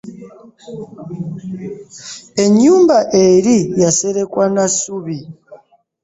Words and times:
Ennyumba 2.43 2.97
eri 3.29 3.57
yaserekwa 3.81 4.45
na 4.55 4.65
ssubi. 4.71 5.19